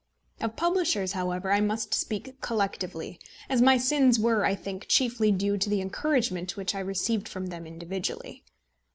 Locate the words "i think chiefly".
4.45-5.31